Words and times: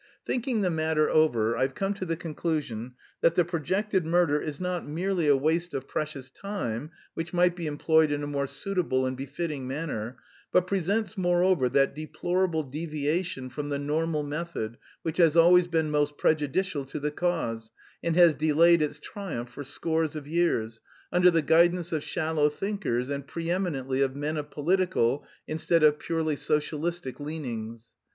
"Thinking 0.25 0.61
the 0.61 0.71
matter 0.71 1.11
over, 1.11 1.55
I've 1.55 1.75
come 1.75 1.93
to 1.93 2.05
the 2.07 2.15
conclusion 2.17 2.95
that 3.21 3.35
the 3.35 3.45
projected 3.45 4.03
murder 4.03 4.41
is 4.41 4.59
not 4.59 4.83
merely 4.87 5.27
a 5.27 5.37
waste 5.37 5.75
of 5.75 5.87
precious 5.87 6.31
time 6.31 6.89
which 7.13 7.33
might 7.33 7.55
be 7.55 7.67
employed 7.67 8.11
in 8.11 8.23
a 8.23 8.25
more 8.25 8.47
suitable 8.47 9.05
and 9.05 9.15
befitting 9.15 9.67
manner, 9.67 10.17
but 10.51 10.65
presents, 10.65 11.19
moreover, 11.19 11.69
that 11.69 11.93
deplorable 11.93 12.63
deviation 12.63 13.47
from 13.51 13.69
the 13.69 13.77
normal 13.77 14.23
method 14.23 14.79
which 15.03 15.17
has 15.17 15.37
always 15.37 15.67
been 15.67 15.91
most 15.91 16.17
prejudicial 16.17 16.83
to 16.85 16.99
the 16.99 17.11
cause 17.11 17.69
and 18.01 18.15
has 18.15 18.33
delayed 18.33 18.81
its 18.81 18.99
triumph 18.99 19.49
for 19.49 19.63
scores 19.63 20.15
of 20.15 20.25
years, 20.25 20.81
under 21.11 21.29
the 21.29 21.43
guidance 21.43 21.91
of 21.91 22.01
shallow 22.03 22.49
thinkers 22.49 23.09
and 23.09 23.27
pre 23.27 23.51
eminently 23.51 24.01
of 24.01 24.15
men 24.15 24.35
of 24.35 24.49
political 24.49 25.23
instead 25.47 25.83
of 25.83 25.99
purely 25.99 26.35
socialistic 26.35 27.19
leanings. 27.19 27.93